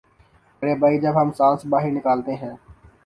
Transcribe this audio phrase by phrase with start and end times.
[0.61, 2.53] ارے بھئی جب ہم سانس باہر نکالتے ہیں